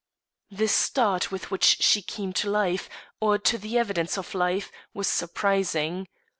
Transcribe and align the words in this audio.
The 0.49 0.67
start 0.67 1.31
with 1.31 1.51
which 1.51 1.63
she 1.79 2.01
came 2.01 2.33
to 2.33 2.49
life, 2.49 2.89
or 3.19 3.37
to 3.37 3.59
the 3.59 3.77
evidence 3.77 4.17
of 4.17 4.33
life, 4.33 4.71
was 4.95 5.05
surprising. 5.07 6.07